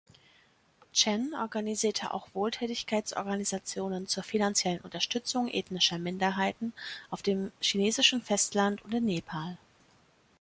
Chen 0.93 1.35
organisierte 1.35 2.11
auch 2.11 2.27
Wohltätigkeitsorganisationen 2.33 4.07
zur 4.07 4.23
finanziellen 4.23 4.81
Unterstützung 4.81 5.47
ethnischer 5.47 5.99
Minderheiten 5.99 6.73
auf 7.11 7.21
dem 7.21 7.51
chinesischen 7.61 8.23
Festland 8.23 8.81
und 8.83 8.95
in 8.95 9.05
Nepal. 9.05 9.59